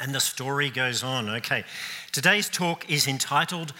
[0.00, 1.28] And the story goes on.
[1.28, 1.62] Okay,
[2.10, 3.74] today's talk is entitled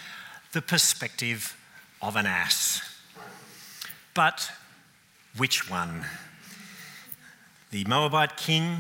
[0.53, 1.57] The Perspective
[2.03, 2.83] of an Ass.
[4.13, 4.53] But
[5.39, 6.05] which one?
[7.71, 8.77] The Moabite king,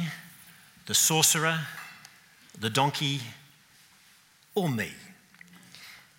[0.84, 1.61] the sorcerer,
[2.58, 3.21] the donkey,
[4.54, 4.91] or me?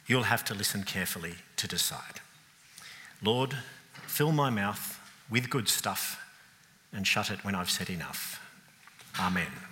[0.07, 2.19] You'll have to listen carefully to decide.
[3.21, 3.55] Lord,
[4.07, 4.99] fill my mouth
[5.29, 6.19] with good stuff
[6.91, 8.41] and shut it when I've said enough.
[9.19, 9.70] Amen.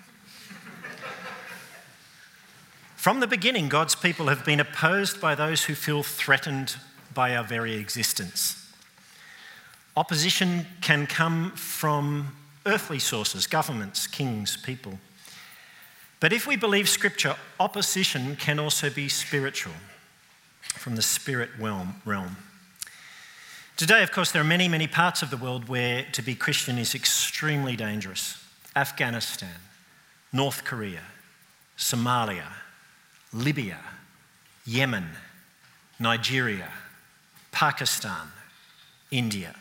[2.99, 6.75] From the beginning, God's people have been opposed by those who feel threatened
[7.13, 8.69] by our very existence.
[9.95, 12.35] Opposition can come from
[12.65, 14.99] earthly sources, governments, kings, people.
[16.19, 19.75] But if we believe Scripture, opposition can also be spiritual,
[20.61, 22.35] from the spirit realm.
[23.77, 26.77] Today, of course, there are many, many parts of the world where to be Christian
[26.77, 28.43] is extremely dangerous
[28.75, 29.55] Afghanistan,
[30.33, 31.03] North Korea,
[31.77, 32.47] Somalia,
[33.33, 33.79] Libya,
[34.65, 35.09] Yemen,
[35.99, 36.71] Nigeria,
[37.51, 38.31] Pakistan,
[39.11, 39.55] India.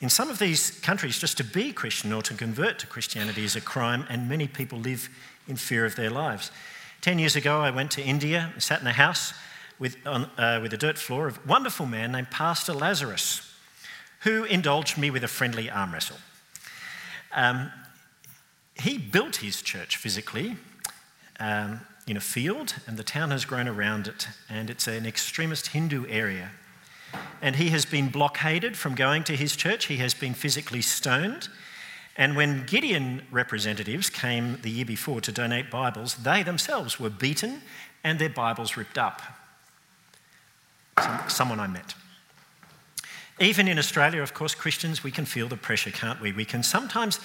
[0.00, 3.56] In some of these countries, just to be Christian or to convert to Christianity is
[3.56, 5.08] a crime, and many people live
[5.48, 6.50] in fear of their lives.
[7.00, 9.32] Ten years ago, I went to India, sat in a house
[9.78, 13.42] with, on, uh, with a dirt floor of a wonderful man named Pastor Lazarus,
[14.20, 16.18] who indulged me with a friendly arm wrestle.
[17.34, 17.72] Um,
[18.74, 20.56] he built his church physically.
[21.40, 25.68] Um, in a field, and the town has grown around it, and it's an extremist
[25.68, 26.50] Hindu area.
[27.40, 31.48] And he has been blockaded from going to his church, he has been physically stoned.
[32.16, 37.62] And when Gideon representatives came the year before to donate Bibles, they themselves were beaten
[38.02, 39.22] and their Bibles ripped up.
[41.28, 41.94] someone I met.
[43.40, 46.32] Even in Australia, of course, Christians, we can feel the pressure, can't we?
[46.32, 47.20] We can sometimes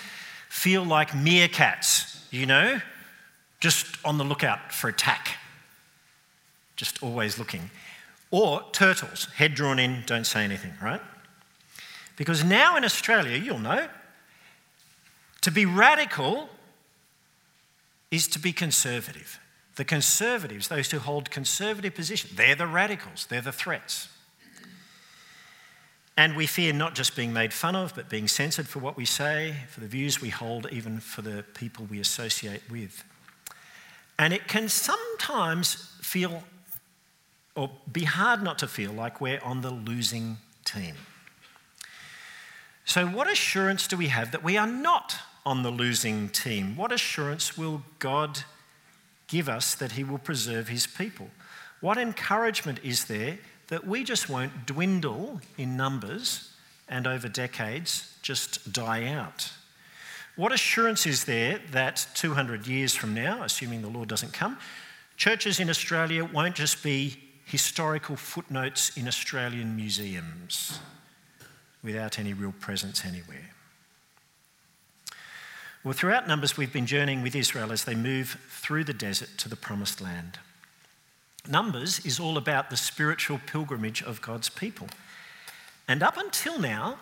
[0.47, 2.79] feel like meerkats, you know,
[3.63, 5.37] just on the lookout for attack,
[6.75, 7.69] just always looking.
[8.29, 10.99] Or turtles, head drawn in, don't say anything, right?
[12.17, 13.87] Because now in Australia, you'll know,
[15.39, 16.49] to be radical
[18.11, 19.39] is to be conservative.
[19.77, 24.09] The conservatives, those who hold conservative positions, they're the radicals, they're the threats.
[26.17, 29.05] And we fear not just being made fun of, but being censored for what we
[29.05, 33.05] say, for the views we hold, even for the people we associate with.
[34.17, 36.43] And it can sometimes feel
[37.55, 40.95] or be hard not to feel like we're on the losing team.
[42.85, 46.75] So, what assurance do we have that we are not on the losing team?
[46.75, 48.39] What assurance will God
[49.27, 51.29] give us that He will preserve His people?
[51.79, 56.51] What encouragement is there that we just won't dwindle in numbers
[56.87, 59.51] and over decades just die out?
[60.35, 64.57] What assurance is there that 200 years from now, assuming the Lord doesn't come,
[65.15, 70.79] churches in Australia won't just be historical footnotes in Australian museums
[71.83, 73.51] without any real presence anywhere?
[75.83, 79.49] Well, throughout Numbers, we've been journeying with Israel as they move through the desert to
[79.49, 80.39] the promised land.
[81.47, 84.87] Numbers is all about the spiritual pilgrimage of God's people.
[85.87, 86.99] And up until now,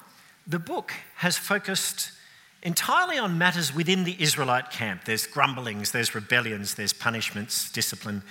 [0.48, 2.12] the book has focused
[2.64, 5.06] entirely on matters within the Israelite camp.
[5.06, 8.24] There's grumblings, there's rebellions, there's punishments, discipline.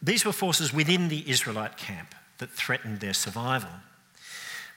[0.00, 3.70] These were forces within the Israelite camp that threatened their survival.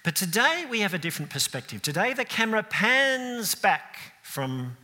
[0.03, 1.81] But today we have a different perspective.
[1.81, 4.77] Today the camera pans back from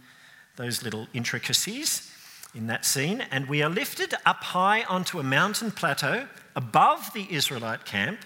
[0.56, 2.12] those little intricacies
[2.54, 7.28] in that scene, and we are lifted up high onto a mountain plateau above the
[7.30, 8.20] Israelite camp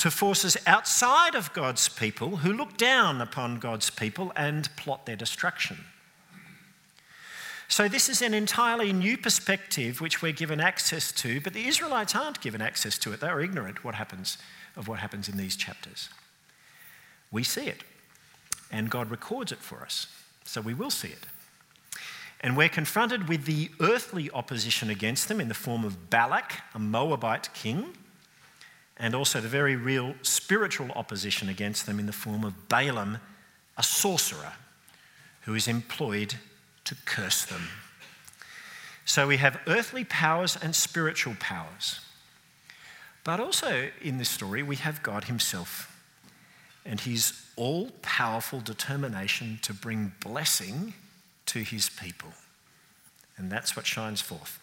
[0.00, 5.14] to forces outside of God's people who look down upon God's people and plot their
[5.14, 5.84] destruction.
[7.68, 12.14] So, this is an entirely new perspective which we're given access to, but the Israelites
[12.14, 13.20] aren't given access to it.
[13.20, 14.38] They're ignorant what happens,
[14.74, 16.08] of what happens in these chapters.
[17.30, 17.84] We see it,
[18.72, 20.06] and God records it for us,
[20.44, 21.26] so we will see it.
[22.40, 26.78] And we're confronted with the earthly opposition against them in the form of Balak, a
[26.78, 27.92] Moabite king,
[29.00, 33.18] and also the very real spiritual opposition against them in the form of Balaam,
[33.78, 34.52] a sorcerer
[35.42, 36.34] who is employed
[36.84, 37.62] to curse them.
[39.06, 42.00] So we have earthly powers and spiritual powers.
[43.24, 45.98] But also in this story, we have God Himself
[46.84, 50.92] and His all powerful determination to bring blessing
[51.46, 52.30] to His people.
[53.38, 54.59] And that's what shines forth.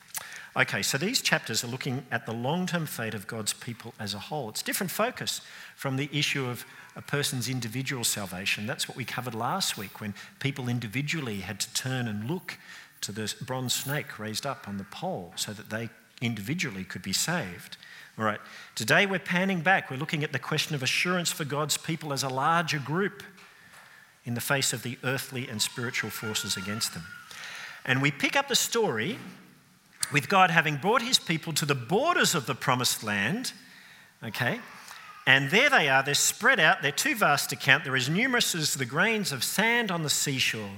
[0.58, 4.16] Okay, so these chapters are looking at the long term fate of God's people as
[4.16, 4.50] a whole.
[4.50, 5.42] It's different focus
[5.76, 6.66] from the issue of
[6.96, 8.66] a person's individual salvation.
[8.66, 12.58] That's what we covered last week when people individually had to turn and look
[13.02, 15.90] to the bronze snake raised up on the pole so that they
[16.22, 17.78] individually could be saved.
[18.18, 18.40] All right,
[18.74, 19.92] today we're panning back.
[19.92, 23.22] We're looking at the question of assurance for God's people as a larger group
[24.26, 27.04] in the face of the earthly and spiritual forces against them.
[27.86, 29.20] And we pick up the story
[30.12, 33.54] with God having brought his people to the borders of the promised land,
[34.24, 34.60] okay?
[35.26, 38.56] And there they are, they're spread out, they're too vast to count, they're as numerous
[38.56, 40.70] as the grains of sand on the seashore.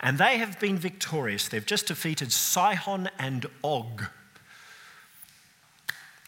[0.00, 1.48] And they have been victorious.
[1.48, 4.04] They've just defeated Sihon and Og,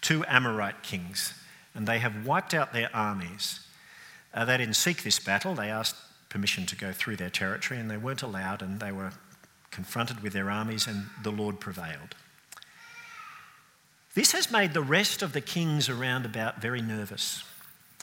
[0.00, 1.34] two Amorite kings,
[1.74, 3.60] and they have wiped out their armies.
[4.32, 5.96] Uh, they didn't seek this battle, they asked
[6.28, 9.12] permission to go through their territory, and they weren't allowed, and they were
[9.70, 12.14] confronted with their armies, and the Lord prevailed.
[14.14, 17.44] This has made the rest of the kings around about very nervous.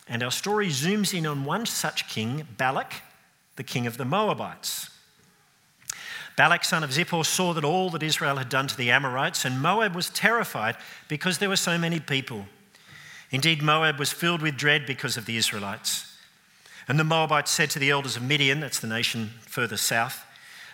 [0.07, 2.93] And our story zooms in on one such king, Balak,
[3.57, 4.89] the king of the Moabites.
[6.37, 9.61] Balak, son of Zippor, saw that all that Israel had done to the Amorites, and
[9.61, 10.77] Moab was terrified
[11.07, 12.45] because there were so many people.
[13.31, 16.15] Indeed, Moab was filled with dread because of the Israelites.
[16.87, 20.23] And the Moabites said to the elders of Midian, that's the nation further south,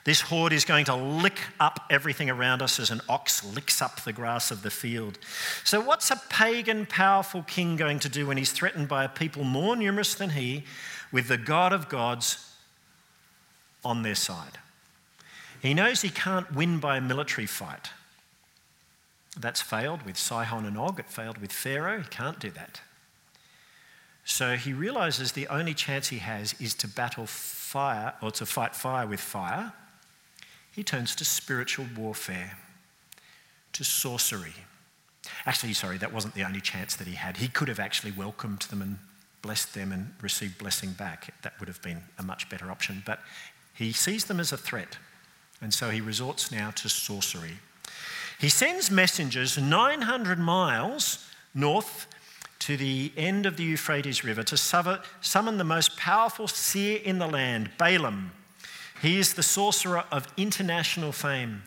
[0.04, 4.02] this horde is going to lick up everything around us as an ox licks up
[4.02, 5.18] the grass of the field.
[5.64, 9.44] So, what's a pagan, powerful king going to do when he's threatened by a people
[9.44, 10.66] more numerous than he,
[11.12, 12.54] with the God of gods
[13.86, 14.58] on their side?
[15.62, 17.92] He knows he can't win by a military fight.
[19.40, 22.00] That's failed with Sihon and Og, it failed with Pharaoh.
[22.00, 22.82] He can't do that.
[24.26, 28.76] So he realizes the only chance he has is to battle fire or to fight
[28.76, 29.74] fire with fire.
[30.74, 32.58] He turns to spiritual warfare,
[33.74, 34.54] to sorcery.
[35.46, 37.38] Actually, sorry, that wasn't the only chance that he had.
[37.38, 38.98] He could have actually welcomed them and
[39.42, 41.34] blessed them and received blessing back.
[41.44, 43.04] That would have been a much better option.
[43.06, 43.20] But
[43.74, 44.98] he sees them as a threat.
[45.62, 47.60] And so he resorts now to sorcery.
[48.40, 52.08] He sends messengers 900 miles north
[52.60, 57.28] to the end of the Euphrates River to summon the most powerful seer in the
[57.28, 58.32] land, Balaam.
[59.04, 61.64] He is the sorcerer of international fame.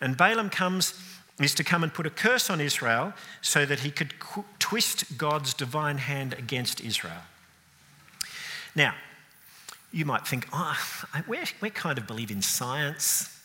[0.00, 0.98] And Balaam comes
[1.38, 3.12] is to come and put a curse on Israel
[3.42, 4.14] so that he could
[4.58, 7.20] twist God's divine hand against Israel.
[8.74, 8.94] Now,
[9.92, 13.38] you might think, ah, oh, we we kind of believe in science.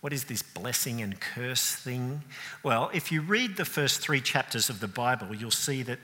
[0.00, 2.22] What is this blessing and curse thing?
[2.64, 6.00] Well, if you read the first three chapters of the Bible, you'll see that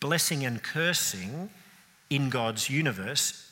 [0.00, 1.50] blessing and cursing
[2.10, 3.43] in God's universe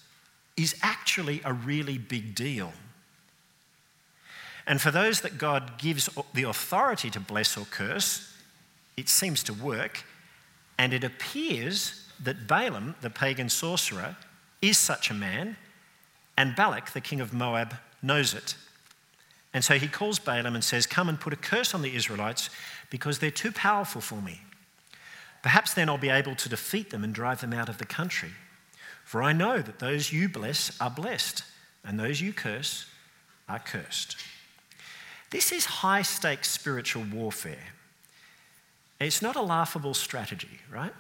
[0.57, 2.73] is actually a really big deal.
[4.67, 8.33] And for those that God gives the authority to bless or curse,
[8.97, 10.05] it seems to work.
[10.79, 14.17] And it appears that Balaam, the pagan sorcerer,
[14.61, 15.57] is such a man,
[16.37, 18.55] and Balak, the king of Moab, knows it.
[19.53, 22.49] And so he calls Balaam and says, Come and put a curse on the Israelites
[22.91, 24.43] because they're too powerful for me.
[25.43, 28.31] Perhaps then I'll be able to defeat them and drive them out of the country.
[29.13, 31.45] For I know that those you bless are blessed,
[31.85, 32.87] and those you curse
[33.47, 34.17] are cursed.
[35.29, 37.75] This is high stakes spiritual warfare.
[38.99, 40.95] It's not a laughable strategy, right?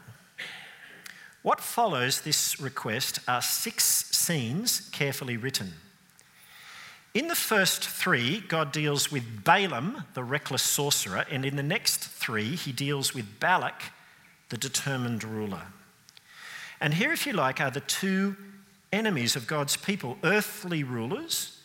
[1.41, 5.73] What follows this request are six scenes carefully written.
[7.15, 12.01] In the first three, God deals with Balaam, the reckless sorcerer, and in the next
[12.01, 13.85] three, he deals with Balak,
[14.51, 15.69] the determined ruler.
[16.83, 18.37] And here, if you like, are the two
[18.93, 21.61] enemies of God's people earthly rulers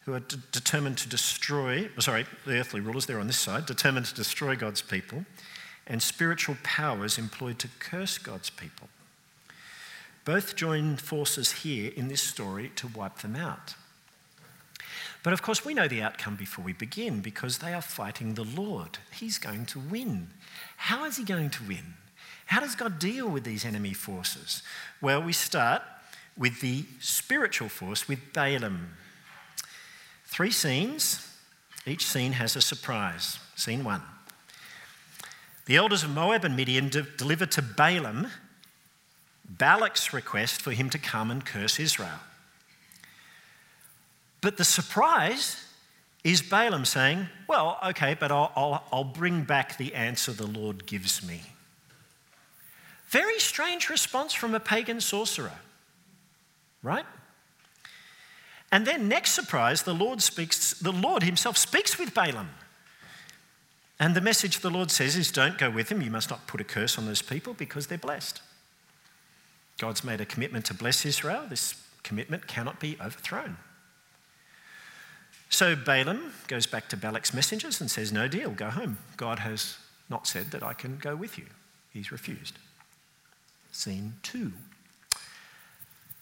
[0.00, 4.04] who are de- determined to destroy, sorry, the earthly rulers, they're on this side, determined
[4.06, 5.24] to destroy God's people,
[5.86, 8.88] and spiritual powers employed to curse God's people.
[10.26, 13.74] Both join forces here in this story to wipe them out.
[15.22, 18.44] But of course, we know the outcome before we begin because they are fighting the
[18.44, 18.98] Lord.
[19.18, 20.28] He's going to win.
[20.76, 21.94] How is he going to win?
[22.48, 24.62] How does God deal with these enemy forces?
[25.02, 25.82] Well, we start
[26.34, 28.94] with the spiritual force, with Balaam.
[30.24, 31.26] Three scenes,
[31.86, 33.38] each scene has a surprise.
[33.54, 34.00] Scene one.
[35.66, 38.28] The elders of Moab and Midian de- delivered to Balaam
[39.48, 42.20] Balak's request for him to come and curse Israel.
[44.40, 45.64] But the surprise
[46.24, 50.86] is Balaam saying, Well, okay, but I'll, I'll, I'll, bring back the answer the Lord
[50.86, 51.42] gives me.
[53.08, 55.58] Very strange response from a pagan sorcerer,
[56.82, 57.06] right?
[58.70, 62.50] And then, next surprise, the Lord speaks, the Lord himself speaks with Balaam.
[63.98, 66.02] And the message the Lord says is don't go with them.
[66.02, 68.42] You must not put a curse on those people because they're blessed.
[69.78, 71.46] God's made a commitment to bless Israel.
[71.48, 73.56] This commitment cannot be overthrown.
[75.50, 78.98] So Balaam goes back to Balak's messengers and says, No deal, go home.
[79.16, 79.78] God has
[80.10, 81.46] not said that I can go with you.
[81.90, 82.58] He's refused.
[83.70, 84.52] Scene two.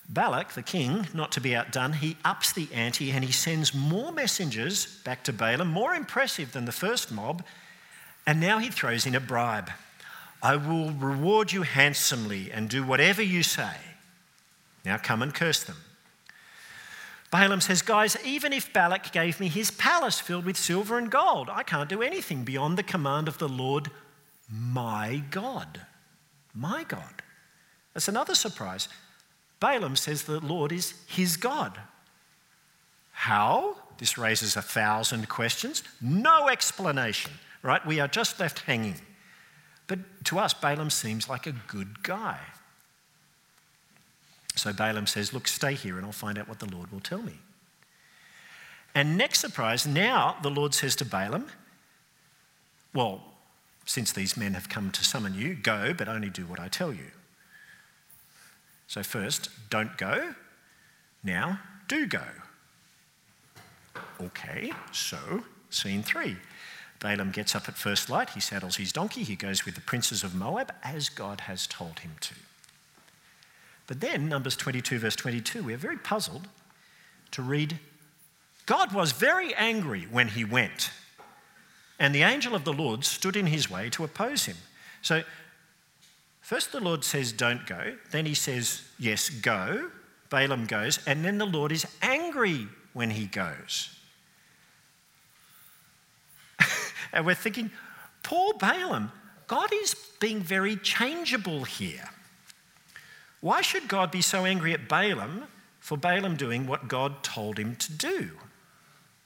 [0.09, 4.13] Balak, the king, not to be outdone, he ups the ante and he sends more
[4.13, 7.45] messengers back to Balaam, more impressive than the first mob,
[8.27, 9.71] and now he throws in a bribe.
[10.43, 13.75] I will reward you handsomely and do whatever you say.
[14.85, 15.77] Now come and curse them.
[17.33, 21.51] Balaam says, Guys, even if Balak gave me his palace filled with silver and gold,
[21.51, 23.91] I can't do anything beyond the command of the Lord,
[24.49, 25.81] my God.
[26.55, 27.16] My God.
[27.97, 28.89] That's another surprise.
[29.59, 31.81] Balaam says the Lord is his God.
[33.13, 33.77] How?
[33.97, 35.83] This raises a thousand questions.
[36.03, 37.85] No explanation, right?
[37.87, 38.97] We are just left hanging.
[39.87, 42.39] But to us, Balaam seems like a good guy.
[44.57, 47.23] So Balaam says, Look, stay here and I'll find out what the Lord will tell
[47.23, 47.39] me.
[48.95, 51.47] And next surprise, now the Lord says to Balaam,
[52.93, 53.23] Well,
[53.87, 56.93] since these men have come to summon you, go, but only do what I tell
[56.93, 57.13] you.
[58.87, 60.35] So, first, don't go.
[61.23, 62.23] Now, do go.
[64.21, 66.37] Okay, so, scene three.
[67.01, 70.25] Balaam gets up at first light, he saddles his donkey, he goes with the princes
[70.25, 72.35] of Moab as God has told him to.
[73.87, 76.49] But then, Numbers 22, verse 22, we are very puzzled
[77.33, 77.79] to read
[78.67, 80.91] God was very angry when he went,
[82.01, 84.57] and the angel of the Lord stood in his way to oppose him.
[85.03, 85.23] So,
[86.47, 87.97] first the Lord says, Don't go.
[88.13, 89.91] Then he says, Yes, go.
[90.31, 93.91] Balaam goes, and then the Lord is angry when he goes.
[97.13, 97.71] and we're thinking,
[98.23, 99.11] Poor Balaam,
[99.49, 102.09] God is being very changeable here.
[103.41, 105.45] Why should God be so angry at Balaam
[105.81, 108.31] for Balaam doing what God told him to do?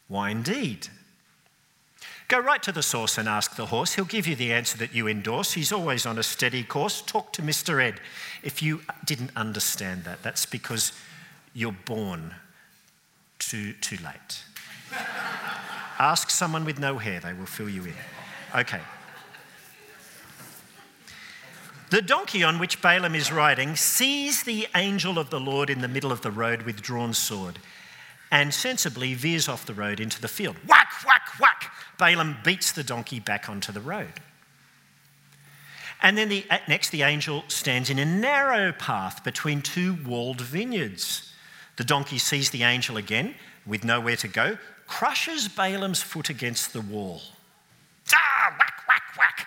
[0.08, 0.88] Why indeed?
[2.30, 3.94] Go right to the source and ask the horse.
[3.94, 5.54] He'll give you the answer that you endorse.
[5.54, 7.02] He's always on a steady course.
[7.02, 7.82] Talk to Mr.
[7.82, 8.00] Ed.
[8.44, 10.92] If you didn't understand that, that's because
[11.54, 12.36] you're born
[13.40, 14.44] too, too late.
[15.98, 17.94] ask someone with no hair, they will fill you in.
[18.54, 18.80] Okay.
[21.90, 25.88] The donkey on which Balaam is riding sees the angel of the Lord in the
[25.88, 27.58] middle of the road with drawn sword
[28.30, 30.56] and sensibly veers off the road into the field.
[30.66, 31.72] Whack, whack, whack!
[31.98, 34.20] Balaam beats the donkey back onto the road.
[36.02, 41.32] And then the, next, the angel stands in a narrow path between two walled vineyards.
[41.76, 43.34] The donkey sees the angel again
[43.66, 44.56] with nowhere to go,
[44.86, 47.20] crushes Balaam's foot against the wall.
[48.14, 49.46] Ah, whack, whack, whack!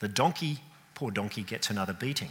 [0.00, 0.60] The donkey
[0.96, 2.30] Poor donkey gets another beating.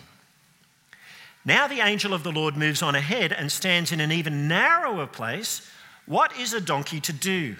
[1.45, 5.05] Now the angel of the Lord moves on ahead and stands in an even narrower
[5.05, 5.69] place.
[6.07, 7.55] What is a donkey to do?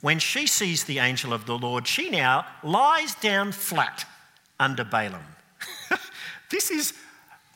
[0.00, 4.04] When she sees the angel of the Lord, she now lies down flat
[4.60, 5.24] under Balaam.
[6.50, 6.92] this is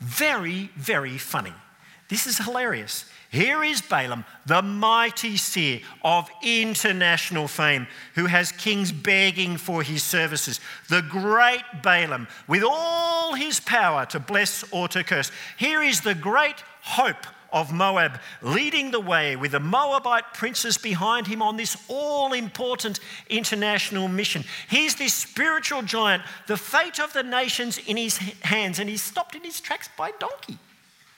[0.00, 1.52] very, very funny.
[2.08, 3.04] This is hilarious.
[3.30, 10.02] Here is Balaam, the mighty seer of international fame, who has kings begging for his
[10.02, 10.60] services.
[10.88, 15.30] The great Balaam, with all his power to bless or to curse.
[15.58, 21.26] Here is the great hope of Moab leading the way with the Moabite princes behind
[21.26, 24.44] him on this all important international mission.
[24.68, 29.34] He's this spiritual giant, the fate of the nations in his hands, and he's stopped
[29.34, 30.58] in his tracks by donkey.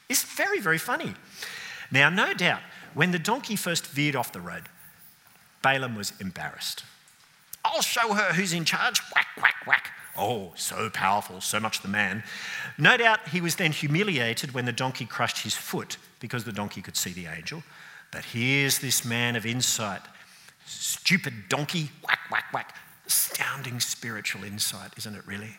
[0.09, 1.15] It's very, very funny.
[1.91, 2.61] Now, no doubt,
[2.95, 4.65] when the donkey first veered off the road,
[5.63, 6.85] Balaam was embarrassed.
[7.65, 9.01] I'll show her who's in charge.
[9.15, 9.91] Whack, whack, whack.
[10.17, 12.23] Oh, so powerful, so much the man.
[12.79, 16.83] No doubt he was then humiliated when the donkey crushed his foot because the donkey
[16.83, 17.63] could see the angel.
[18.11, 20.01] But here's this man of insight.
[20.67, 22.77] Stupid donkey, whack, whack, whack.
[23.07, 25.57] Astounding spiritual insight, isn't it really?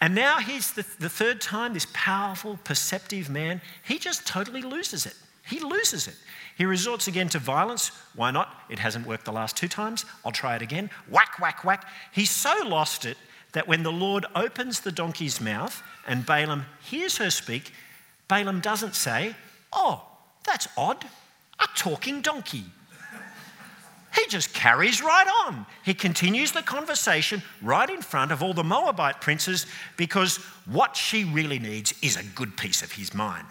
[0.00, 5.06] And now here's the, the third time, this powerful, perceptive man, he just totally loses
[5.06, 5.14] it.
[5.46, 6.16] He loses it.
[6.56, 7.90] He resorts again to violence.
[8.14, 8.48] Why not?
[8.68, 10.04] It hasn't worked the last two times.
[10.24, 10.90] I'll try it again.
[11.08, 11.86] Whack, whack, whack.
[12.12, 13.16] He's so lost it
[13.52, 17.72] that when the Lord opens the donkey's mouth and Balaam hears her speak,
[18.28, 19.36] Balaam doesn't say,
[19.72, 20.04] Oh,
[20.44, 21.04] that's odd,
[21.60, 22.64] a talking donkey.
[24.14, 25.66] He just carries right on.
[25.84, 29.66] He continues the conversation right in front of all the Moabite princes
[29.98, 33.46] because what she really needs is a good piece of his mind.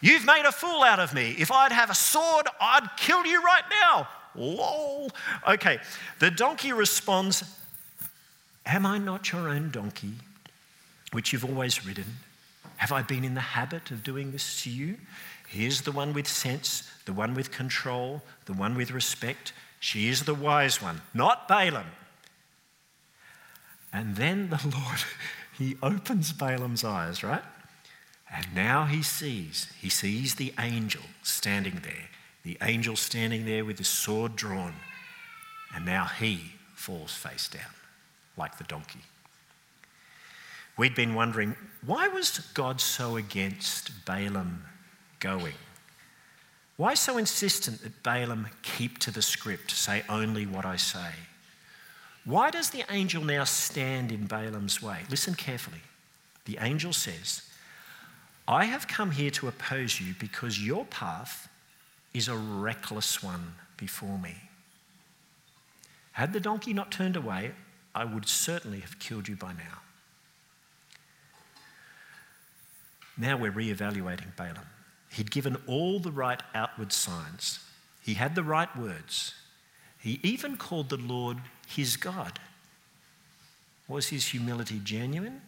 [0.00, 1.34] You've made a fool out of me.
[1.38, 4.08] If I'd have a sword, I'd kill you right now.
[4.34, 5.10] Lol.
[5.48, 5.78] Okay,
[6.18, 7.44] the donkey responds
[8.66, 10.14] Am I not your own donkey,
[11.12, 12.04] which you've always ridden?
[12.76, 14.96] Have I been in the habit of doing this to you?
[15.48, 19.52] Here's the one with sense, the one with control, the one with respect.
[19.78, 21.86] She is the wise one, not Balaam.
[23.92, 25.04] And then the Lord,
[25.56, 27.44] he opens Balaam's eyes, right?
[28.32, 32.08] And now he sees, he sees the angel standing there,
[32.42, 34.74] the angel standing there with his sword drawn.
[35.74, 37.62] And now he falls face down
[38.36, 39.00] like the donkey.
[40.76, 41.54] We'd been wondering
[41.84, 44.64] why was God so against Balaam
[45.20, 45.54] going?
[46.76, 51.10] Why so insistent that Balaam keep to the script, say only what I say?
[52.24, 55.02] Why does the angel now stand in Balaam's way?
[55.10, 55.82] Listen carefully.
[56.46, 57.42] The angel says,
[58.46, 61.48] I have come here to oppose you because your path
[62.12, 64.34] is a reckless one before me.
[66.12, 67.52] Had the donkey not turned away,
[67.94, 69.80] I would certainly have killed you by now.
[73.16, 74.66] Now we're re-evaluating Balaam.
[75.10, 77.60] He'd given all the right outward signs.
[78.02, 79.34] He had the right words.
[79.98, 82.38] He even called the Lord his God.
[83.88, 85.40] Was his humility genuine?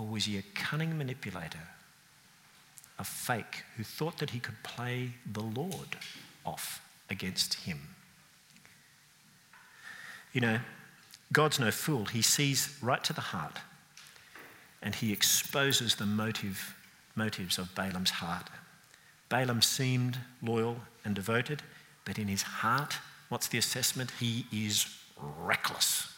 [0.00, 1.68] Or was he a cunning manipulator,
[2.98, 5.98] a fake who thought that he could play the Lord
[6.46, 6.80] off
[7.10, 7.80] against him?
[10.32, 10.60] You know,
[11.34, 12.06] God's no fool.
[12.06, 13.58] He sees right to the heart
[14.80, 16.74] and he exposes the motive,
[17.14, 18.48] motives of Balaam's heart.
[19.28, 21.62] Balaam seemed loyal and devoted,
[22.06, 22.96] but in his heart,
[23.28, 24.12] what's the assessment?
[24.18, 24.86] He is
[25.18, 26.09] reckless.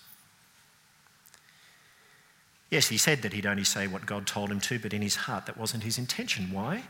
[2.73, 5.15] Yes, he said that he'd only say what God told him to, but in his
[5.15, 6.51] heart, that wasn't his intention.
[6.51, 6.85] Why?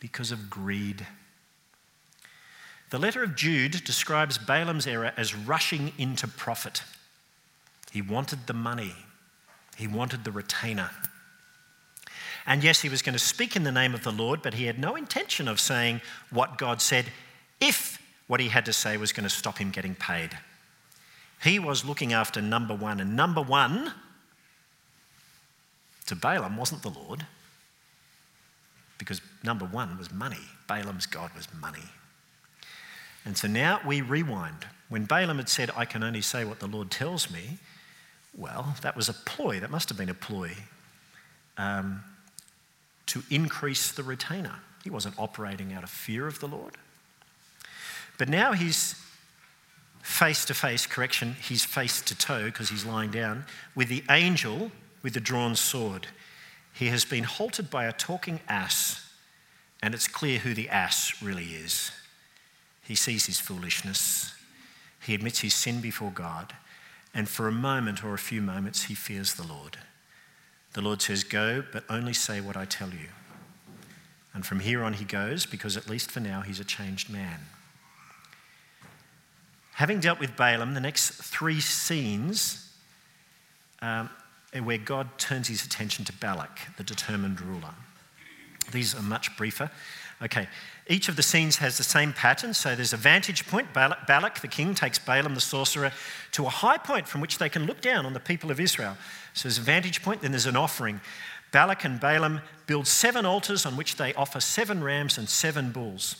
[0.00, 1.06] Because of greed.
[2.90, 6.82] The letter of Jude describes Balaam's error as rushing into profit.
[7.92, 8.96] He wanted the money,
[9.76, 10.90] he wanted the retainer.
[12.44, 14.64] And yes, he was going to speak in the name of the Lord, but he
[14.64, 16.00] had no intention of saying
[16.30, 17.04] what God said
[17.60, 20.36] if what he had to say was going to stop him getting paid.
[21.44, 23.92] He was looking after number one, and number one
[26.06, 27.26] to Balaam wasn't the Lord,
[28.98, 30.36] because number one was money.
[30.68, 31.84] Balaam's God was money.
[33.24, 34.66] And so now we rewind.
[34.88, 37.58] When Balaam had said, I can only say what the Lord tells me,
[38.36, 39.60] well, that was a ploy.
[39.60, 40.52] That must have been a ploy
[41.58, 42.02] um,
[43.06, 44.54] to increase the retainer.
[44.84, 46.76] He wasn't operating out of fear of the Lord.
[48.18, 48.94] But now he's
[50.02, 54.72] face to face, correction, he's face to toe because he's lying down, with the angel
[55.02, 56.06] with the drawn sword.
[56.72, 59.10] He has been halted by a talking ass,
[59.82, 61.90] and it's clear who the ass really is.
[62.82, 64.34] He sees his foolishness,
[65.00, 66.54] he admits his sin before God,
[67.14, 69.78] and for a moment or a few moments, he fears the Lord.
[70.72, 73.08] The Lord says, Go, but only say what I tell you.
[74.34, 77.40] And from here on, he goes, because at least for now, he's a changed man.
[79.74, 82.72] Having dealt with Balaam, the next three scenes
[83.82, 84.08] um,
[84.60, 87.74] where God turns his attention to Balak, the determined ruler.
[88.70, 89.70] These are much briefer.
[90.22, 90.46] Okay,
[90.88, 92.54] each of the scenes has the same pattern.
[92.54, 93.72] So there's a vantage point.
[93.72, 95.90] Balak, the king, takes Balaam, the sorcerer,
[96.32, 98.96] to a high point from which they can look down on the people of Israel.
[99.34, 101.00] So there's a vantage point, then there's an offering.
[101.50, 106.16] Balak and Balaam build seven altars on which they offer seven rams and seven bulls.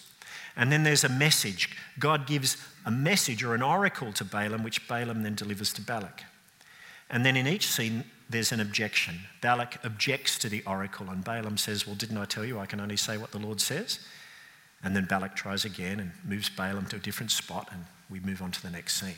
[0.57, 1.75] And then there's a message.
[1.99, 6.25] God gives a message or an oracle to Balaam, which Balaam then delivers to Balak.
[7.09, 9.21] And then in each scene, there's an objection.
[9.41, 12.81] Balak objects to the oracle, and Balaam says, Well, didn't I tell you I can
[12.81, 14.01] only say what the Lord says?
[14.83, 18.43] And then Balak tries again and moves Balaam to a different spot, and we move
[18.43, 19.15] on to the next scene.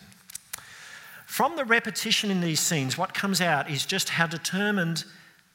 [1.27, 5.05] From the repetition in these scenes, what comes out is just how determined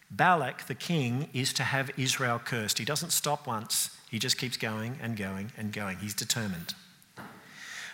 [0.10, 2.80] Balak, the king, is to have Israel cursed.
[2.80, 5.98] He doesn't stop once, he just keeps going and going and going.
[5.98, 6.74] He's determined.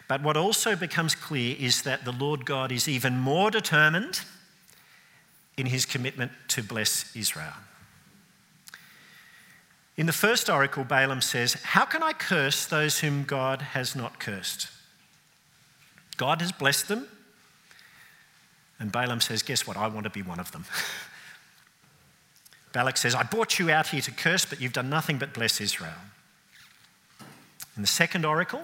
[0.07, 4.21] But what also becomes clear is that the Lord God is even more determined
[5.57, 7.53] in his commitment to bless Israel.
[9.97, 14.19] In the first oracle, Balaam says, How can I curse those whom God has not
[14.19, 14.67] cursed?
[16.17, 17.07] God has blessed them.
[18.77, 19.77] And Balaam says, Guess what?
[19.77, 20.65] I want to be one of them.
[22.73, 25.61] Balak says, I brought you out here to curse, but you've done nothing but bless
[25.61, 25.93] Israel.
[27.77, 28.63] In the second oracle,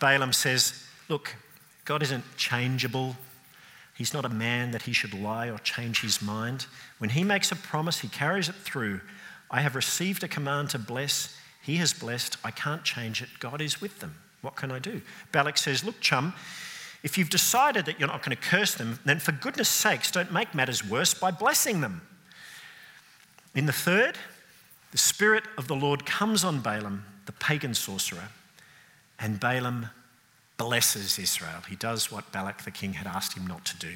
[0.00, 1.34] Balaam says, Look,
[1.86, 3.16] God isn't changeable.
[4.00, 6.64] He's not a man that he should lie or change his mind.
[6.96, 9.02] When he makes a promise, he carries it through.
[9.50, 11.36] I have received a command to bless.
[11.60, 12.38] He has blessed.
[12.42, 13.28] I can't change it.
[13.40, 14.14] God is with them.
[14.40, 15.02] What can I do?
[15.32, 16.32] Balak says, Look, chum,
[17.02, 20.32] If you've decided that you're not going to curse them, then for goodness sakes, don't
[20.32, 22.00] make matters worse by blessing them.
[23.54, 24.16] In the third,
[24.92, 28.28] the Spirit of the Lord comes on Balaam, the pagan sorcerer,
[29.18, 29.90] and Balaam
[30.60, 31.62] blesses Israel.
[31.66, 33.94] He does what Balak the king had asked him not to do.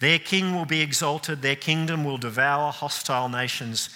[0.00, 3.88] Their king will be exalted, their kingdom will devour hostile nations.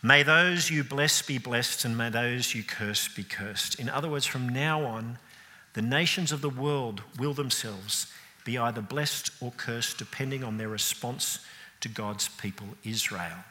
[0.00, 3.80] May those you bless be blessed, and may those you curse be cursed.
[3.80, 5.18] In other words, from now on,
[5.72, 8.06] the nations of the world will themselves
[8.44, 11.40] be either blessed or cursed depending on their response
[11.80, 13.44] to God's people, Israel.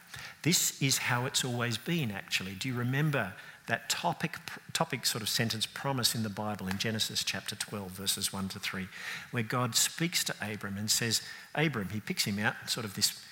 [0.43, 2.53] This is how it's always been, actually.
[2.53, 3.33] Do you remember
[3.69, 4.37] that topic,
[4.73, 8.59] topic sort of sentence promise in the Bible in Genesis chapter 12, verses 1 to
[8.59, 8.87] 3,
[9.31, 11.21] where God speaks to Abram and says,
[11.53, 13.23] Abram, he picks him out, sort of this,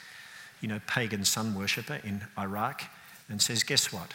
[0.61, 2.83] you know, pagan sun worshipper in Iraq,
[3.27, 4.13] and says, Guess what?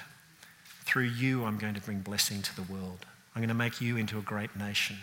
[0.85, 3.05] Through you, I'm going to bring blessing to the world.
[3.35, 4.97] I'm going to make you into a great nation.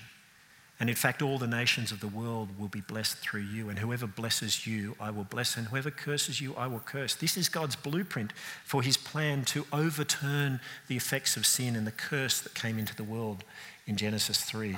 [0.80, 3.68] And in fact, all the nations of the world will be blessed through you.
[3.68, 5.58] And whoever blesses you, I will bless.
[5.58, 7.16] And whoever curses you, I will curse.
[7.16, 8.32] This is God's blueprint
[8.64, 12.96] for his plan to overturn the effects of sin and the curse that came into
[12.96, 13.44] the world
[13.88, 14.78] in Genesis 3.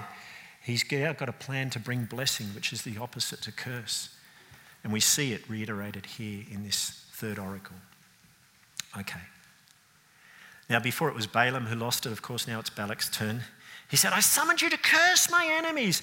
[0.63, 4.09] He's got a plan to bring blessing, which is the opposite to curse.
[4.83, 7.75] And we see it reiterated here in this third oracle.
[8.97, 9.21] Okay.
[10.67, 13.41] Now, before it was Balaam who lost it, of course, now it's Balak's turn.
[13.91, 16.01] He said, I summoned you to curse my enemies,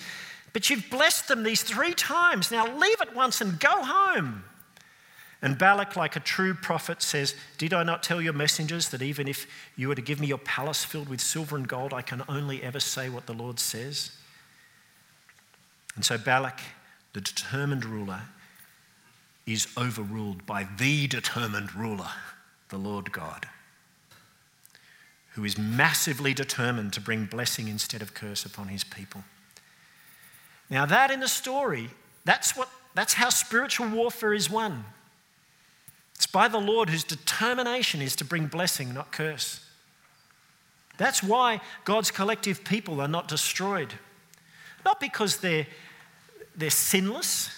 [0.53, 2.51] but you've blessed them these three times.
[2.51, 4.44] Now leave at once and go home.
[5.40, 9.27] And Balak, like a true prophet, says, Did I not tell your messengers that even
[9.27, 12.22] if you were to give me your palace filled with silver and gold, I can
[12.29, 14.11] only ever say what the Lord says?
[15.96, 16.61] And so Balak,
[17.14, 18.20] the determined ruler,
[19.46, 22.11] is overruled by the determined ruler,
[22.68, 23.46] the Lord God
[25.38, 29.22] who is massively determined to bring blessing instead of curse upon his people.
[30.68, 31.90] Now, that in the story,
[32.24, 34.85] that's, what, that's how spiritual warfare is won.
[36.16, 39.64] It's by the Lord whose determination is to bring blessing, not curse.
[40.96, 43.94] That's why God's collective people are not destroyed.
[44.85, 45.68] Not because they're,
[46.57, 47.48] they're sinless,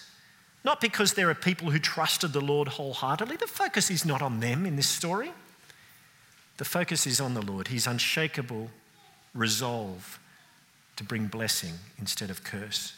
[0.66, 3.36] not because there are people who trusted the Lord wholeheartedly.
[3.36, 5.32] The focus is not on them in this story.
[6.60, 8.68] The focus is on the Lord, his unshakable
[9.32, 10.20] resolve
[10.96, 12.92] to bring blessing instead of curse.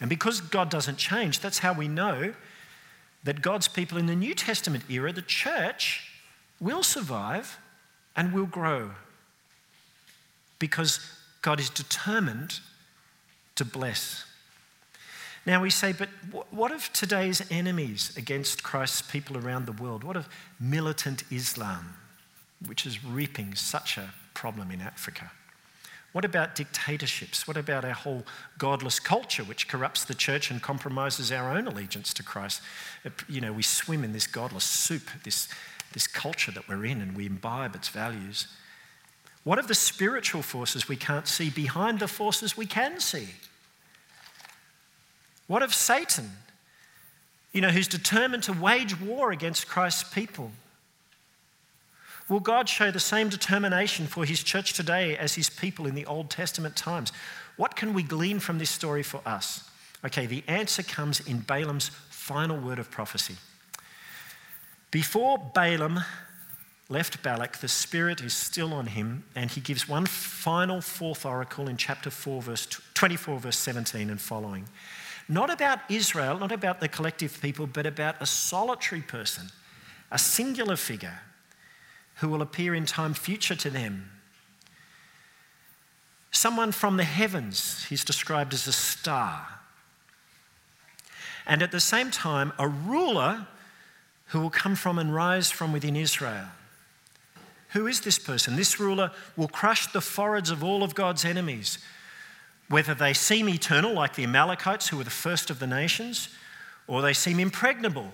[0.00, 2.34] And because God doesn't change, that's how we know
[3.24, 6.08] that God's people in the New Testament era, the church,
[6.60, 7.58] will survive
[8.14, 8.92] and will grow.
[10.60, 11.00] Because
[11.42, 12.60] God is determined
[13.56, 14.24] to bless.
[15.46, 16.10] Now we say, but
[16.52, 20.04] what of today's enemies against Christ's people around the world?
[20.04, 20.28] What of
[20.60, 21.94] militant Islam?
[22.64, 25.30] Which is reaping such a problem in Africa?
[26.12, 27.46] What about dictatorships?
[27.46, 28.24] What about our whole
[28.56, 32.62] godless culture, which corrupts the church and compromises our own allegiance to Christ?
[33.04, 35.46] Uh, you know, we swim in this godless soup, this,
[35.92, 38.48] this culture that we're in, and we imbibe its values.
[39.44, 43.28] What of the spiritual forces we can't see behind the forces we can see?
[45.48, 46.30] What of Satan,
[47.52, 50.50] you know, who's determined to wage war against Christ's people?
[52.28, 56.06] Will God show the same determination for his church today as his people in the
[56.06, 57.12] Old Testament times?
[57.56, 59.68] What can we glean from this story for us?
[60.04, 63.36] Okay, the answer comes in Balaam's final word of prophecy.
[64.90, 66.00] Before Balaam
[66.88, 71.68] left Balak, the Spirit is still on him, and he gives one final fourth oracle
[71.68, 74.68] in chapter 4, verse 24, verse 17 and following.
[75.28, 79.48] Not about Israel, not about the collective people, but about a solitary person,
[80.10, 81.20] a singular figure
[82.16, 84.10] who will appear in time future to them.
[86.30, 89.46] Someone from the heavens, he's described as a star.
[91.46, 93.46] And at the same time, a ruler
[94.26, 96.46] who will come from and rise from within Israel.
[97.70, 98.56] Who is this person?
[98.56, 101.78] This ruler will crush the foreheads of all of God's enemies,
[102.68, 106.30] whether they seem eternal, like the Amalekites, who were the first of the nations,
[106.86, 108.10] or they seem impregnable,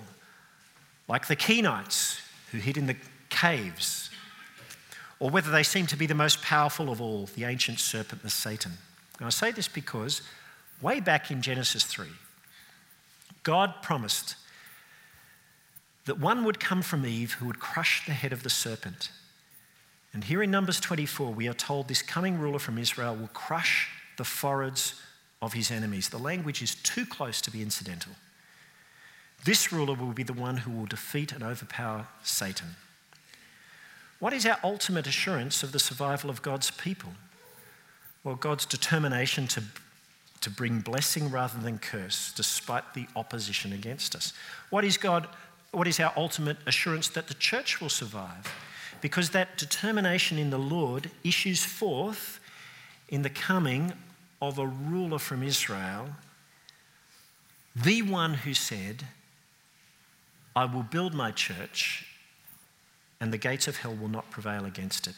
[1.09, 2.97] like the Kenites, who hid in the
[3.43, 4.09] caves,
[5.19, 8.31] or whether they seem to be the most powerful of all, the ancient serpent, the
[8.31, 8.73] Satan.
[9.19, 10.23] And I say this because
[10.81, 12.07] way back in Genesis 3,
[13.43, 14.37] God promised
[16.05, 19.11] that one would come from Eve who would crush the head of the serpent.
[20.13, 23.89] And here in Numbers 24, we are told this coming ruler from Israel will crush
[24.19, 25.01] the foreheads
[25.41, 26.11] of his enemies.
[26.11, 28.13] The language is too close to be incidental.
[29.45, 32.77] This ruler will be the one who will defeat and overpower Satan.
[34.23, 37.11] What is our ultimate assurance of the survival of God's people?
[38.23, 39.65] Well, God's determination to
[40.43, 44.33] to bring blessing rather than curse, despite the opposition against us.
[44.71, 45.27] What is God?
[45.73, 48.47] What is our ultimate assurance that the church will survive?
[49.01, 52.39] Because that determination in the Lord issues forth
[53.09, 53.93] in the coming
[54.41, 56.11] of a ruler from Israel,
[57.75, 59.09] the one who said,
[60.55, 62.07] I will build my church,
[63.23, 65.15] and the gates of hell will not prevail against it.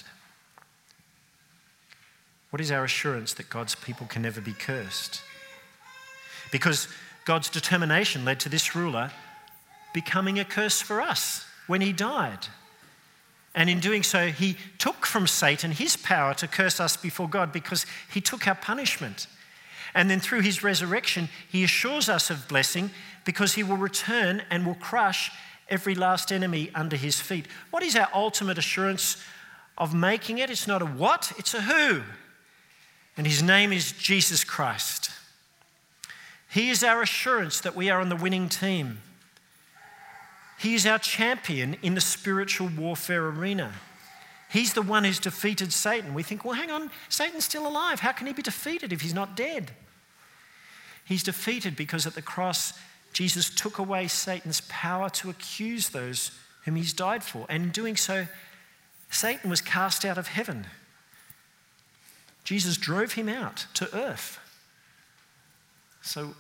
[2.51, 5.23] What is our assurance that God's people can never be cursed?
[6.53, 6.87] Because
[7.25, 9.11] God's determination led to this ruler
[9.95, 12.49] becoming a curse for us when he died.
[13.55, 17.53] And in doing so, he took from Satan his power to curse us before God
[17.53, 19.29] because he took our punishment.
[19.95, 22.91] And then through his resurrection, he assures us of blessing
[23.25, 25.31] because he will return and will crush
[25.69, 27.47] every last enemy under his feet.
[27.71, 29.23] What is our ultimate assurance
[29.79, 30.51] of making it?
[30.51, 32.03] It's not a what, it's a who
[33.17, 35.11] and his name is Jesus Christ.
[36.51, 38.99] He is our assurance that we are on the winning team.
[40.59, 43.73] He is our champion in the spiritual warfare arena.
[44.51, 46.15] He's the one who's defeated Satan.
[46.15, 48.01] We think, well, hang on, Satan's still alive.
[48.01, 49.73] How can he be defeated if he's not dead?
[51.05, 52.73] He's defeated because at the cross,
[53.15, 56.33] Jesus took away Satan's power to accuse those
[56.65, 57.47] whom he's died for.
[57.49, 58.27] And in doing so,
[59.09, 60.67] Satan was cast out of heaven.
[62.43, 64.41] Jesus drove him out to earth.
[66.03, 66.35] So,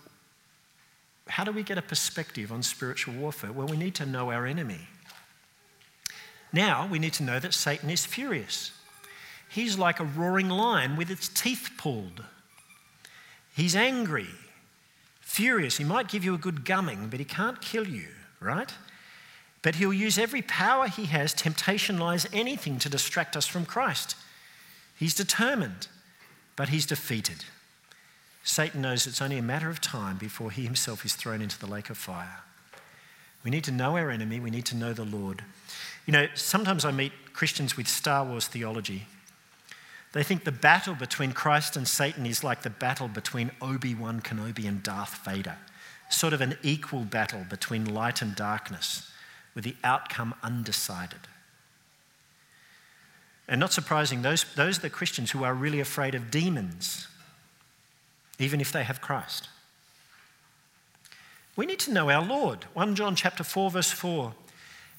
[1.28, 3.52] how do we get a perspective on spiritual warfare?
[3.52, 4.80] Well, we need to know our enemy.
[6.52, 8.72] Now, we need to know that Satan is furious.
[9.48, 12.24] He's like a roaring lion with its teeth pulled.
[13.56, 14.28] He's angry,
[15.34, 15.76] furious.
[15.76, 18.08] He might give you a good gumming, but he can't kill you,
[18.40, 18.72] right?
[19.62, 21.34] But he'll use every power he has.
[21.34, 24.16] Temptation lies anything to distract us from Christ.
[24.96, 25.88] He's determined
[26.56, 27.44] but he's defeated.
[28.42, 31.66] Satan knows it's only a matter of time before he himself is thrown into the
[31.66, 32.40] lake of fire.
[33.42, 35.42] We need to know our enemy, we need to know the Lord.
[36.06, 39.06] You know, sometimes I meet Christians with Star Wars theology.
[40.14, 44.20] They think the battle between Christ and Satan is like the battle between Obi Wan
[44.20, 45.56] Kenobi and Darth Vader,
[46.08, 49.10] sort of an equal battle between light and darkness,
[49.56, 51.18] with the outcome undecided.
[53.48, 57.08] And not surprising, those, those are the Christians who are really afraid of demons,
[58.38, 59.48] even if they have Christ.
[61.56, 62.66] We need to know our Lord.
[62.74, 64.32] 1 John chapter 4, verse 4.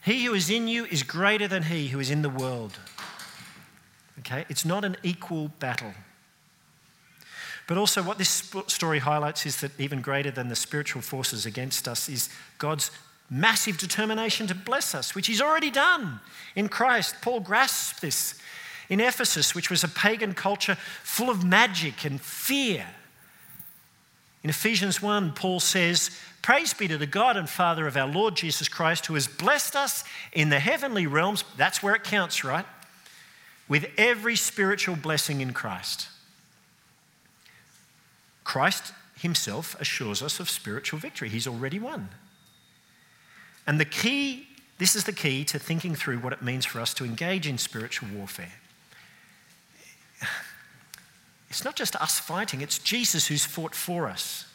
[0.03, 2.79] He who is in you is greater than he who is in the world.
[4.19, 4.45] Okay?
[4.49, 5.93] It's not an equal battle.
[7.67, 11.87] But also, what this story highlights is that even greater than the spiritual forces against
[11.87, 12.91] us is God's
[13.29, 16.19] massive determination to bless us, which he's already done
[16.55, 17.15] in Christ.
[17.21, 18.39] Paul grasped this
[18.87, 22.85] in Ephesus, which was a pagan culture full of magic and fear.
[24.43, 26.11] In Ephesians 1, Paul says,
[26.43, 29.75] Praise be to the God and Father of our Lord Jesus Christ, who has blessed
[29.75, 31.43] us in the heavenly realms.
[31.57, 32.65] That's where it counts, right?
[33.67, 36.07] With every spiritual blessing in Christ.
[38.43, 41.29] Christ himself assures us of spiritual victory.
[41.29, 42.09] He's already won.
[43.67, 44.47] And the key,
[44.77, 47.57] this is the key to thinking through what it means for us to engage in
[47.57, 48.53] spiritual warfare.
[51.47, 54.45] It's not just us fighting, it's Jesus who's fought for us.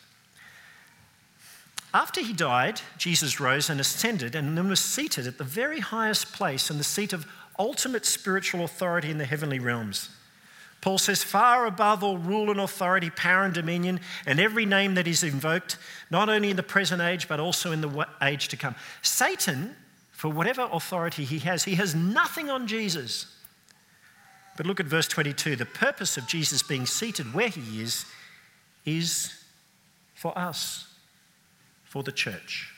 [1.95, 6.33] After he died, Jesus rose and ascended and then was seated at the very highest
[6.35, 7.27] place in the seat of
[7.61, 10.09] ultimate spiritual authority in the heavenly realms.
[10.81, 15.07] Paul says, far above all rule and authority, power and dominion, and every name that
[15.07, 15.77] is invoked,
[16.11, 18.75] not only in the present age, but also in the age to come.
[19.03, 19.77] Satan,
[20.11, 23.27] for whatever authority he has, he has nothing on Jesus.
[24.57, 25.57] But look at verse 22.
[25.57, 28.07] The purpose of Jesus being seated where he is,
[28.87, 29.35] is
[30.15, 30.89] for us,
[31.85, 32.70] for the church.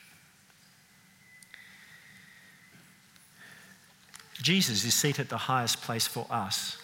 [4.42, 6.76] Jesus is seated at the highest place for us.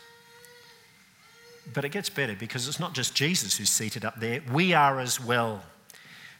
[1.74, 5.00] But it gets better because it's not just Jesus who's seated up there, we are
[5.00, 5.62] as well.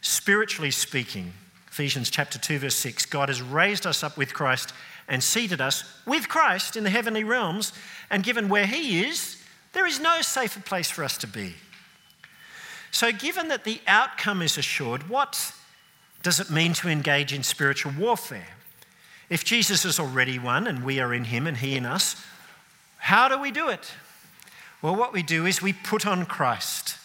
[0.00, 1.32] Spiritually speaking,
[1.70, 4.72] Ephesians chapter 2 verse 6, God has raised us up with Christ
[5.08, 7.72] and seated us with Christ in the heavenly realms,
[8.10, 11.54] and given where he is, there is no safer place for us to be.
[12.90, 15.52] So, given that the outcome is assured, what
[16.22, 18.57] does it mean to engage in spiritual warfare?
[19.28, 22.16] If Jesus is already won and we are in him and he in us,
[22.98, 23.92] how do we do it?
[24.80, 26.96] Well, what we do is we put on Christ.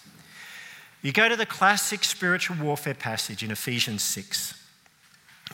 [1.02, 4.60] You go to the classic spiritual warfare passage in Ephesians 6.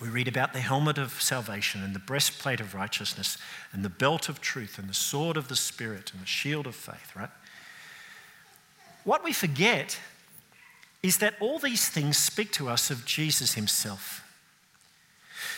[0.02, 3.38] We read about the helmet of salvation and the breastplate of righteousness
[3.74, 6.76] and the belt of truth and the sword of the Spirit and the shield of
[6.76, 7.30] faith, right?
[9.04, 10.00] What we forget
[11.02, 14.24] is that all these things speak to us of Jesus himself.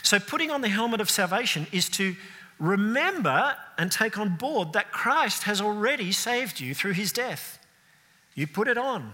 [0.03, 2.15] So, putting on the helmet of salvation is to
[2.59, 7.59] remember and take on board that Christ has already saved you through his death.
[8.35, 9.13] You put it on.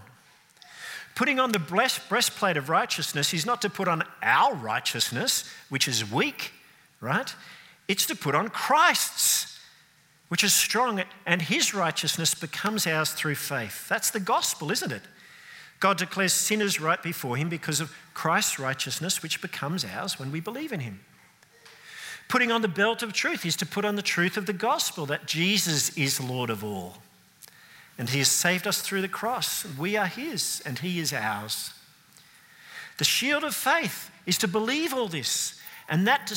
[1.14, 6.08] Putting on the breastplate of righteousness is not to put on our righteousness, which is
[6.08, 6.52] weak,
[7.00, 7.34] right?
[7.88, 9.58] It's to put on Christ's,
[10.28, 13.88] which is strong, and his righteousness becomes ours through faith.
[13.88, 15.02] That's the gospel, isn't it?
[15.80, 20.40] God declares sinners right before him because of Christ's righteousness, which becomes ours when we
[20.40, 21.00] believe in him.
[22.28, 25.06] Putting on the belt of truth is to put on the truth of the gospel
[25.06, 26.98] that Jesus is Lord of all.
[27.96, 29.64] And he has saved us through the cross.
[29.78, 31.72] We are his, and he is ours.
[32.98, 36.30] The shield of faith is to believe all this, and that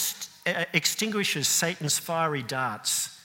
[0.46, 3.20] uh, extinguishes Satan's fiery darts.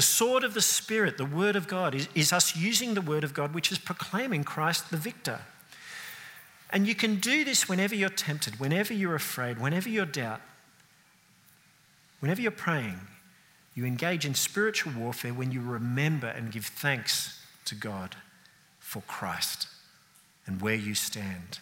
[0.00, 3.22] The sword of the Spirit, the Word of God, is, is us using the Word
[3.22, 5.40] of God, which is proclaiming Christ the victor.
[6.70, 10.40] And you can do this whenever you're tempted, whenever you're afraid, whenever you're doubt,
[12.20, 12.98] whenever you're praying.
[13.74, 18.16] You engage in spiritual warfare when you remember and give thanks to God
[18.78, 19.68] for Christ
[20.46, 21.58] and where you stand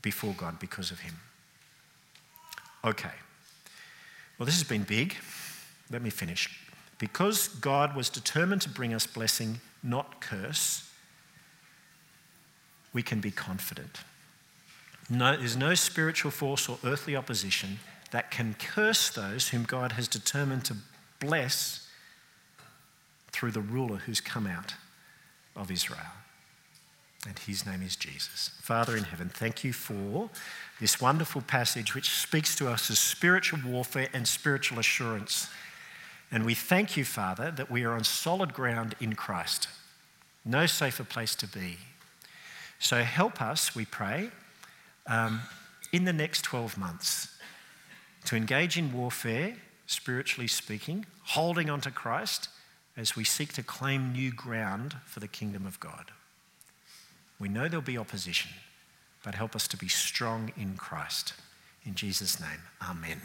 [0.00, 1.16] before God because of Him.
[2.84, 3.16] Okay.
[4.38, 5.16] Well, this has been big.
[5.90, 6.62] Let me finish.
[6.98, 10.90] Because God was determined to bring us blessing, not curse,
[12.92, 14.00] we can be confident.
[15.10, 17.78] No, there's no spiritual force or earthly opposition
[18.10, 20.76] that can curse those whom God has determined to
[21.20, 21.88] bless
[23.32, 24.74] through the ruler who's come out
[25.54, 26.12] of Israel.
[27.26, 28.50] And his name is Jesus.
[28.60, 30.30] Father in heaven, thank you for
[30.80, 35.48] this wonderful passage which speaks to us as spiritual warfare and spiritual assurance.
[36.30, 39.68] And we thank you, Father, that we are on solid ground in Christ.
[40.44, 41.78] No safer place to be.
[42.78, 44.30] So help us, we pray,
[45.06, 45.40] um,
[45.92, 47.36] in the next 12 months
[48.26, 52.48] to engage in warfare, spiritually speaking, holding on to Christ
[52.96, 56.10] as we seek to claim new ground for the kingdom of God.
[57.38, 58.50] We know there'll be opposition,
[59.22, 61.34] but help us to be strong in Christ.
[61.84, 63.20] In Jesus' name, amen.